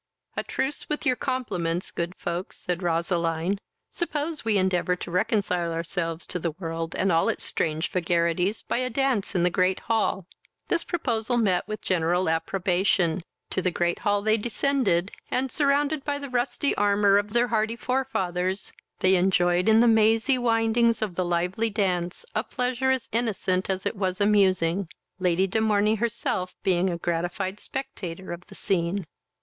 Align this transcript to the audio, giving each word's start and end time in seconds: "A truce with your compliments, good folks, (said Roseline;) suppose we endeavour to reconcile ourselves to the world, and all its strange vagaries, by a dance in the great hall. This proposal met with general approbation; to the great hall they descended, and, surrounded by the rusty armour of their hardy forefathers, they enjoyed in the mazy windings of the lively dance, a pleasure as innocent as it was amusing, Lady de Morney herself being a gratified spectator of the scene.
"A 0.35 0.41
truce 0.41 0.89
with 0.89 1.05
your 1.05 1.15
compliments, 1.15 1.91
good 1.91 2.15
folks, 2.15 2.57
(said 2.57 2.81
Roseline;) 2.81 3.59
suppose 3.91 4.43
we 4.43 4.57
endeavour 4.57 4.95
to 4.95 5.11
reconcile 5.11 5.71
ourselves 5.71 6.25
to 6.25 6.39
the 6.39 6.49
world, 6.53 6.95
and 6.95 7.11
all 7.11 7.29
its 7.29 7.43
strange 7.43 7.91
vagaries, 7.91 8.63
by 8.63 8.77
a 8.77 8.89
dance 8.89 9.35
in 9.35 9.43
the 9.43 9.51
great 9.51 9.81
hall. 9.81 10.25
This 10.69 10.83
proposal 10.83 11.37
met 11.37 11.67
with 11.67 11.83
general 11.83 12.29
approbation; 12.29 13.21
to 13.51 13.61
the 13.61 13.69
great 13.69 13.99
hall 13.99 14.23
they 14.23 14.37
descended, 14.37 15.11
and, 15.29 15.51
surrounded 15.51 16.03
by 16.03 16.17
the 16.17 16.29
rusty 16.31 16.73
armour 16.73 17.19
of 17.19 17.33
their 17.33 17.49
hardy 17.49 17.75
forefathers, 17.75 18.71
they 19.01 19.13
enjoyed 19.13 19.69
in 19.69 19.81
the 19.81 19.87
mazy 19.87 20.39
windings 20.39 21.03
of 21.03 21.13
the 21.13 21.23
lively 21.23 21.69
dance, 21.69 22.25
a 22.33 22.43
pleasure 22.43 22.89
as 22.89 23.07
innocent 23.11 23.69
as 23.69 23.85
it 23.85 23.95
was 23.95 24.19
amusing, 24.19 24.89
Lady 25.19 25.45
de 25.45 25.61
Morney 25.61 25.93
herself 25.93 26.55
being 26.63 26.89
a 26.89 26.97
gratified 26.97 27.59
spectator 27.59 28.31
of 28.31 28.47
the 28.47 28.55
scene. 28.55 29.05